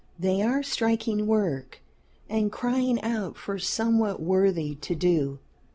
[0.17, 1.79] They are striking work
[2.27, 5.37] and crying out for somewhat worthy to do.